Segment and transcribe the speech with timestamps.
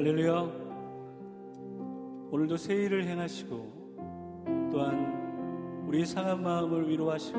[0.00, 0.50] 할렐루야.
[2.30, 7.38] 오늘도 새 일을 행하시고 또한 우리의 상한 마음을 위로하시고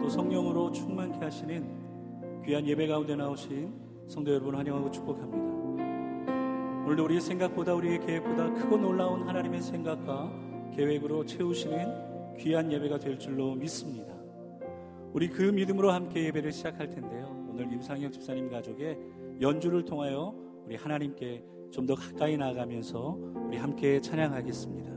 [0.00, 3.74] 또 성령으로 충만케 하시는 귀한 예배 가운데 나오신
[4.06, 6.84] 성도 여러분 환영하고 축복합니다.
[6.84, 10.30] 오늘도 우리의 생각보다 우리의 계획보다 크고 놀라운 하나님의 생각과
[10.76, 14.14] 계획으로 채우시는 귀한 예배가 될 줄로 믿습니다.
[15.12, 17.48] 우리 그 믿음으로 함께 예배를 시작할 텐데요.
[17.50, 18.96] 오늘 임상혁 집사님 가족의
[19.40, 20.32] 연주를 통하여
[20.66, 24.95] 우리 하나님께 좀 더 가까이 나아가면서 우리 함께 찬양하겠습니다.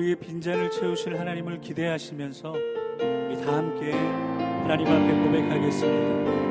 [0.00, 6.49] 우리의 빈잔을 채우실 하나님을 기대하시면서 우리 다 함께 하나님 앞에 고백하겠습니다.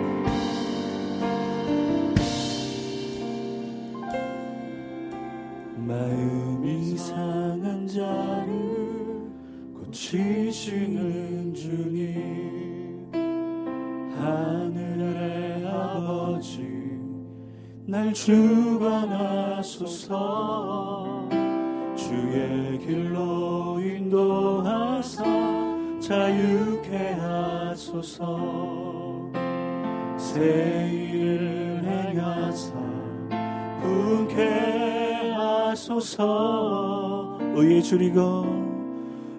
[34.20, 37.38] 분케 하소서.
[37.56, 38.46] 의의 줄이고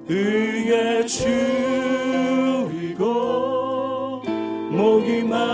[0.08, 3.04] 의의 줄이고
[4.70, 5.50] 목이 마르니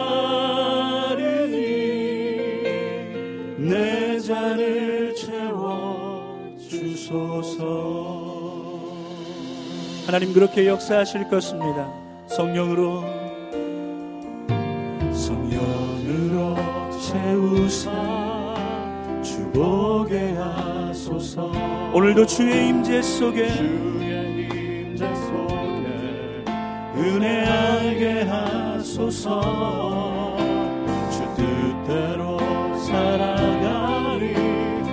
[10.15, 11.93] 하나님 그렇게 역사하실 것입니다.
[12.29, 13.03] 성령으로
[15.13, 16.55] 성령으로
[17.01, 17.91] 채우사
[19.25, 21.51] 주보게 하소서.
[21.93, 24.45] 오늘도 주의 임재 속에 주의
[24.87, 26.45] 임재 속에
[26.97, 29.41] 은혜 알게 하소서.
[31.11, 32.39] 주 뜻대로
[32.79, 34.37] 살아가리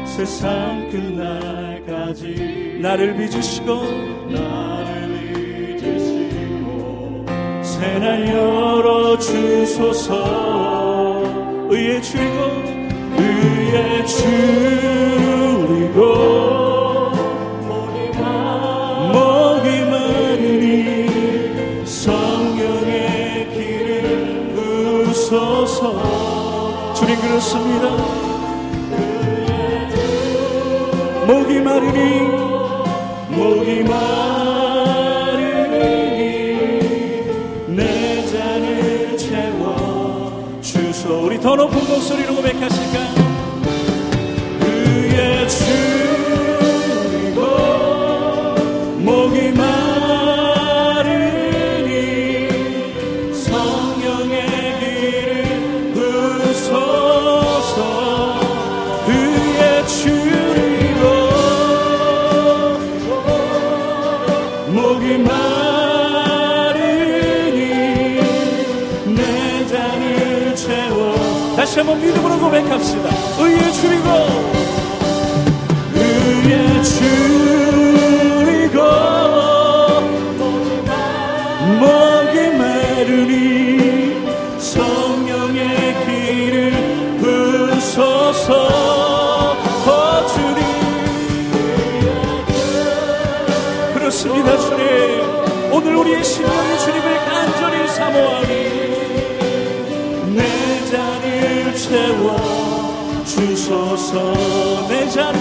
[0.08, 4.71] 세상 끝날까지 나를 빚으시고 나
[7.82, 10.14] 새날 열어 주소서.
[11.68, 12.44] 의의 줄이고
[13.18, 16.00] 의의 줄이고.
[19.12, 21.08] 목이 마르니
[21.84, 26.94] 성령의 길을 부소서.
[26.94, 27.88] 주님 그렇습니다.
[31.26, 32.28] 목이 마르니
[33.30, 34.31] 목이 마르니
[41.52, 42.71] 더 높은 목소리로 고백하실
[72.12, 73.10] 믿음으로 고백합시다.
[73.40, 74.10] 의의 주이고
[75.96, 77.32] 의의 주.
[94.12, 98.81] 그렇습니다 주님 오늘 우리의 심령이 주님을 간절히 사모하니
[101.92, 102.38] 채워
[103.26, 104.34] 주소서.
[104.88, 105.38] 내 자리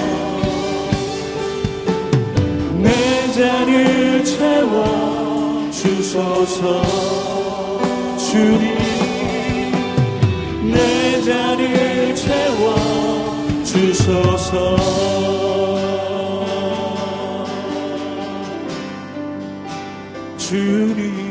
[2.82, 6.82] 내 자리를 채워 주소서.
[8.19, 8.76] 주님
[10.73, 12.75] 내 자리를 채워
[13.64, 14.76] 주소서.
[20.37, 21.31] 주님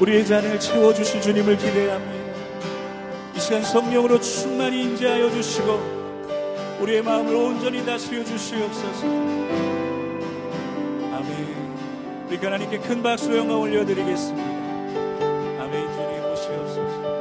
[0.00, 2.24] 우리의 잔을 채워주실 주님을 기대합니다.
[3.36, 5.94] 이 시간 성령으로 충만히 인재하여 주시고
[6.80, 9.06] 우리의 마음을 온전히 다스려 주시옵소서.
[11.12, 12.26] 아멘.
[12.28, 14.48] 우리 하나님께 큰 박수로 영광 올려드리겠습니다.
[15.62, 15.92] 아멘.
[15.92, 17.14] 주님 오시옵소서.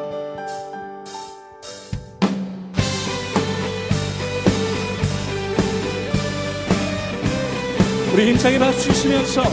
[8.14, 9.44] 우리 힘차게 박수 치시면서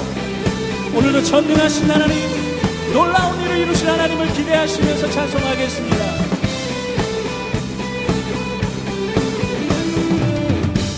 [0.95, 2.40] 오늘도 전능하신 하나님
[2.93, 5.97] 놀라운 일을 이루신 하나님을 기대하시면서 찬송하겠습니다.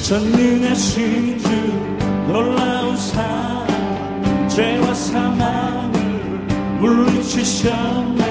[0.09, 1.49] 전능하신 주
[2.29, 6.01] 놀라운 사랑 죄와 사망을
[6.81, 8.23] 물리치셨네.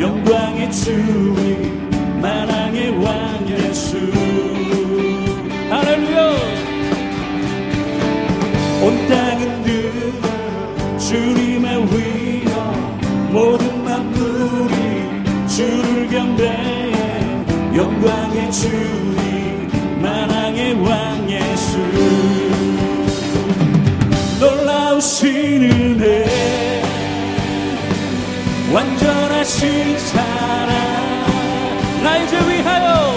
[0.00, 3.96] 영광의 주님 만왕의 왕 예수.
[5.70, 6.30] 할렐루야!
[8.82, 12.17] 온 땅은 들어 주님의 위로
[13.30, 14.76] 모든 만물이
[15.48, 17.44] 주를 경배해
[17.74, 19.68] 영광의 주님
[20.00, 21.78] 만왕의 왕 예수.
[24.40, 26.24] 놀라우신 은혜
[28.72, 30.68] 완전하신 사랑.
[32.02, 33.14] 나의 죄 위하여.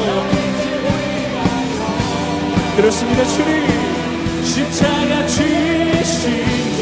[2.75, 4.43] 그렇습니다 주님.
[4.43, 6.81] 십자가 주신 주.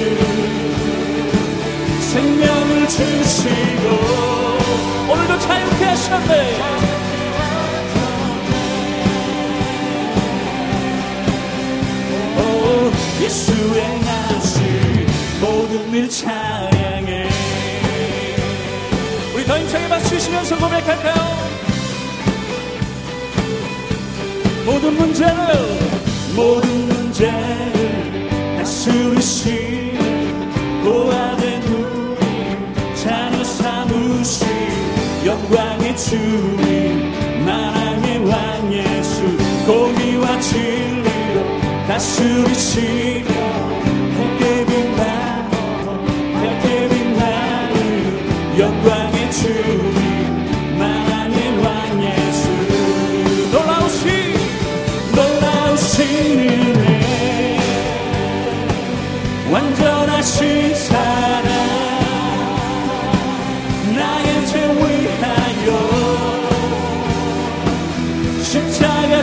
[2.11, 3.87] 생명을 주시고
[5.11, 6.59] 오늘도 자유케 하셨네.
[12.37, 12.91] 오
[13.23, 15.07] 예수의 나신
[15.39, 17.29] 모든 일 찬양해.
[19.35, 21.49] 우리 더 힘차게 박수 치시면서 고백할까요?
[24.65, 25.35] 모든 문제를
[26.35, 29.68] 모든 문제를 다스리신
[35.99, 39.21] 주님 만왕의 왕 예수
[39.67, 43.27] 공의와 진리로 다스리시며
[44.17, 46.05] 밝게 빛나고
[46.35, 47.77] 밝게 빛나는
[48.57, 51.67] 영광의 주님 만왕의 왕
[52.01, 52.47] 예수.
[53.51, 54.07] 놀라우신
[55.15, 56.05] 놀라우신
[56.39, 57.59] 은혜.
[59.51, 60.98] 완전하신 사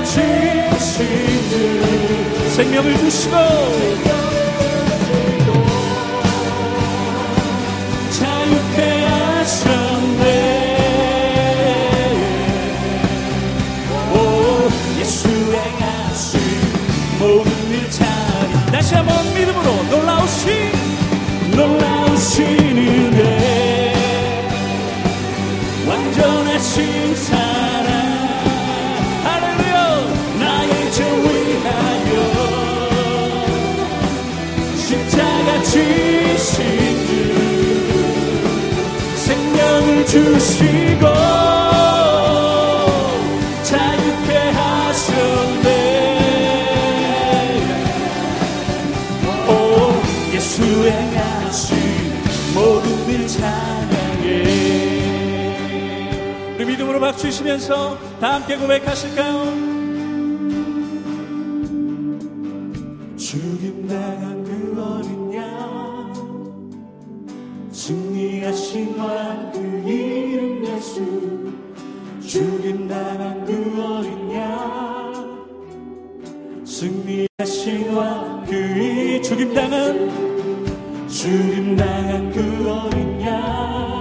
[0.06, 0.22] 주신
[1.50, 3.34] 주 생명을 주시고
[8.10, 10.24] 자유케 하셨네.
[14.14, 14.16] 오
[15.00, 16.40] 예수 행하신
[17.18, 20.70] 모든 일 찬양 다시 한번 믿음으로 놀라우신
[21.50, 22.46] 놀라우신
[22.78, 23.92] 은혜.
[25.88, 27.75] 완전하신 사
[35.76, 36.64] 지신
[37.06, 37.12] 주
[39.16, 41.04] 생명을 주시고
[43.62, 45.68] 자유케 하셨네
[49.48, 49.52] 오
[50.34, 51.76] 예수 행하신
[52.54, 54.24] 모든 일 찬양해
[56.56, 59.76] 우리 믿음으로 박수 치시면서 다 함께 고백하실까요?
[63.18, 64.25] 죽임 당한
[68.74, 71.52] 왕그 이름 예수.
[72.20, 75.46] 죽임 당한 그 어린 양.
[76.64, 80.10] 승리하신 왕그이 죽임 당한
[81.08, 84.00] 죽임 당한 그 어린 양.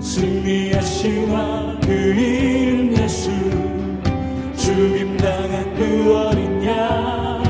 [0.00, 3.30] 승리하신 왕그 이름 예수.
[4.56, 7.42] 죽임 당한 그 어린 양.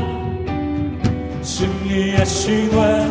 [1.40, 3.01] 승리하신 왕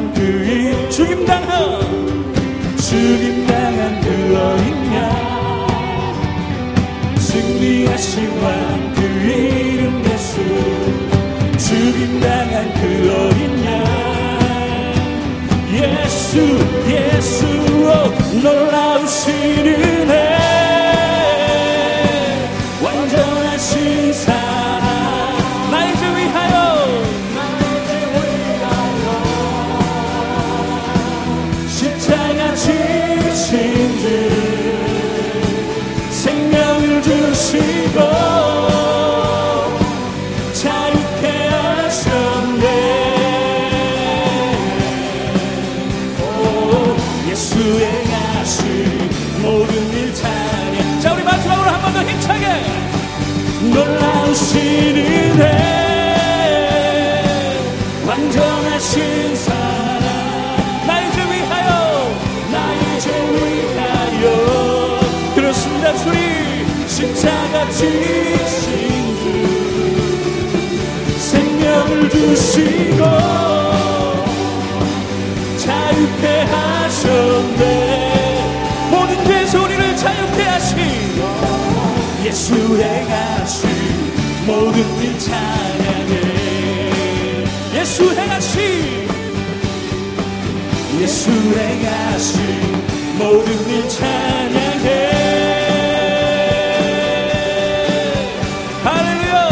[3.32, 4.08] 죽임 당한 그
[4.38, 5.00] 어린 양
[7.18, 10.34] 승리하신 왕 그 이름 예수
[11.58, 12.82] 죽임당한 그
[13.16, 13.70] 어린 양
[15.72, 16.60] 예수
[16.90, 17.40] 예수
[18.44, 19.32] 놀라우신
[19.66, 20.61] 은혜
[53.74, 55.44] 놀라우시는 해.
[58.06, 60.06] 완전하신 사랑.
[60.88, 61.70] 나의 죄 위하여
[62.52, 64.26] 나의 죄 위하여.
[65.36, 66.20] 그렇습니다 주님.
[66.88, 69.22] 십자가 지신 주.
[71.18, 73.02] 생명을 주시고
[75.58, 77.91] 자유케 하셨네
[85.02, 86.14] 모든 일 찬양해
[87.74, 89.08] 예수의 가시.
[91.00, 92.38] 예수의 가시.
[93.18, 94.88] 모든 일 찬양해.
[98.84, 99.50] 할렐루야.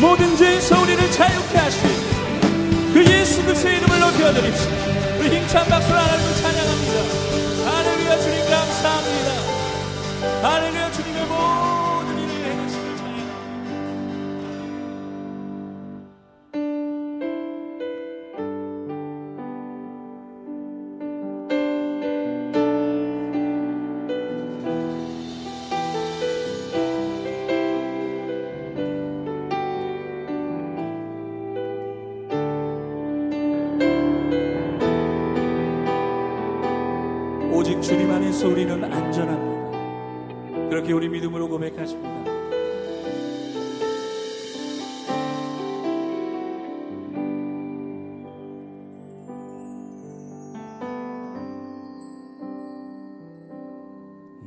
[0.00, 1.80] 모든 죄에서 우리를 자유케 하신
[2.92, 4.72] 그 예수 그리스도의 이름을 높여드립시다.
[5.20, 7.70] 우리 힘찬 박수로 하나님을 찬양합니다.
[7.70, 9.30] 할렐루야 주님 감사합니다.
[10.42, 10.89] 할렐루야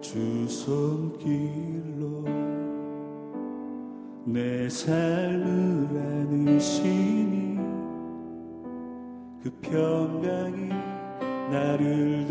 [0.00, 2.24] 주 손길로
[4.24, 5.33] 내삶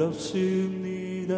[0.03, 1.36] 나를 덮습니다.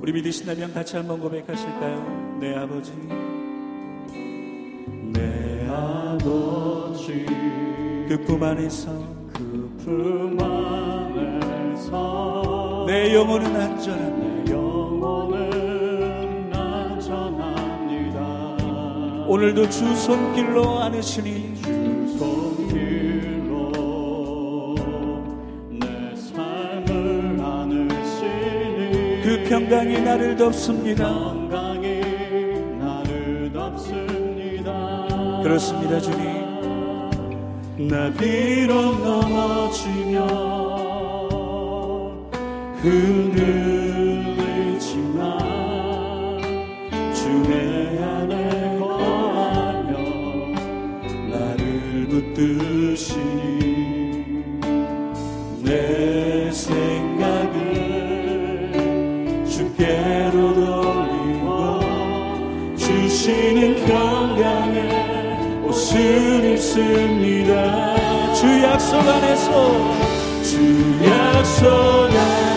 [0.00, 2.38] 우리 믿으신다면 같이 한번 고백하실까요?
[2.40, 2.92] 내 아버지,
[5.12, 7.26] 내 아버지,
[8.08, 8.90] 그 품 안에서
[9.32, 10.36] 그 품
[11.60, 14.52] 안에서 내 영혼은 안전합니다.
[14.52, 18.20] 영혼은 안전합니다.
[19.28, 21.51] 오늘도 주 손길로 안으시니
[29.52, 31.04] 평강이 나를 덮습니다.
[31.06, 32.00] 평강이
[32.80, 35.06] 나를 덮습니다.
[35.42, 36.26] 그렇습니다, 주님.
[37.86, 38.72] 나 비록
[39.04, 40.22] 넘어지면
[42.78, 43.68] 흔들리지만
[47.12, 49.98] 주의 안에 거하며
[51.30, 53.31] 나를 붙드시
[66.72, 68.32] 옷을 입습니다.
[68.34, 72.51] 주 약속 안에서 주 약속 안에서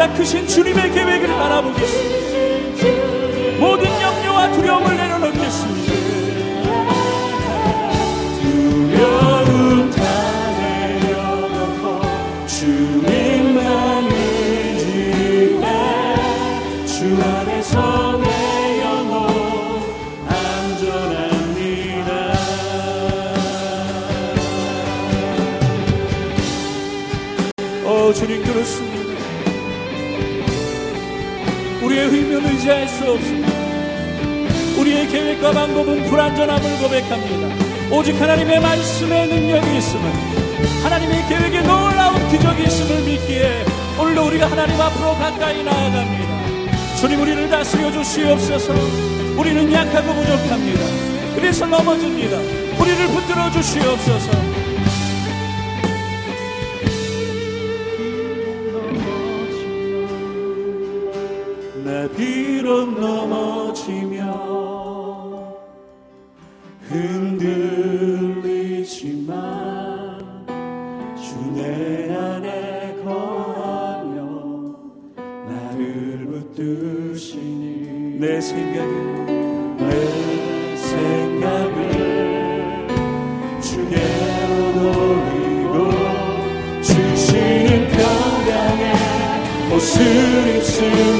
[0.00, 2.30] 보다 크신 주님의 계획을 바라보겠습니다.
[3.58, 5.09] 모든 염려와 두려움을 내
[32.70, 33.48] 의지할 수 없습니다.
[34.78, 37.94] 우리의 계획과 방법은 불완전함을 고백합니다.
[37.94, 40.10] 오직 하나님의 말씀의 능력이 있음을
[40.84, 43.64] 하나님의 계획에 놀라운 기적이 있음을 믿기에
[43.98, 46.96] 오늘도 우리가 하나님 앞으로 가까이 나아갑니다.
[46.96, 48.72] 주님 우리를 다스려 주시옵소서
[49.36, 50.80] 우리는 약하고 부족합니다.
[51.34, 52.36] 그래서 넘어집니다.
[52.80, 54.59] 우리를 붙들어 주시옵소서
[76.80, 79.90] 붙드시니 내 생각을 내
[80.76, 81.76] 생각을
[83.60, 85.90] 주께로 돌리고
[86.82, 88.82] 주시는 평강에
[89.74, 91.19] 옷을 입습니다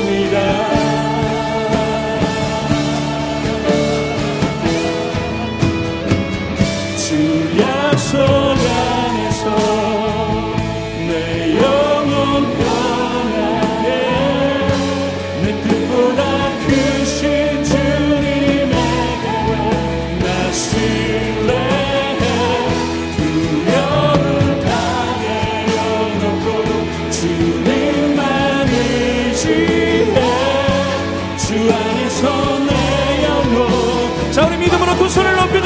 [35.13, 35.60] 고백합시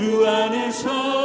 [0.00, 1.19] 주 안에서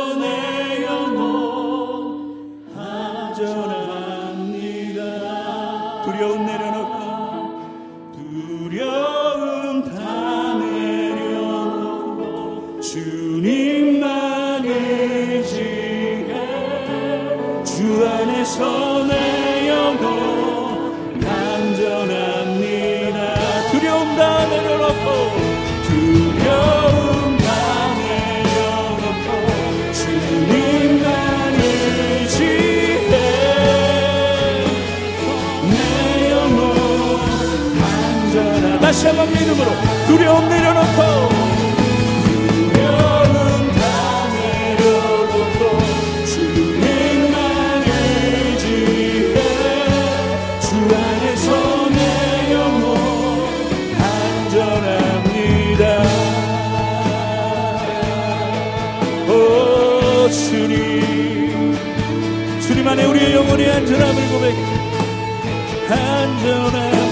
[38.86, 39.72] 다시 한번 믿음으로
[40.06, 41.02] 두려움 내려놓고
[62.62, 64.56] 주님 안에 우리의 영혼이 안전함을 고백해.
[65.90, 67.05] 안전합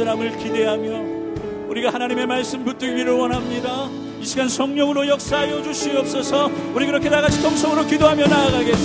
[0.00, 3.88] 안전함을 기대하며 우리가 하나님의 말씀 붙들기를 원합니다.
[4.20, 8.80] 이 시간 성령으로 역사하여 주시옵소서 우리 그렇게 다 같이 통성으로 기도하며 나아가겠습니다.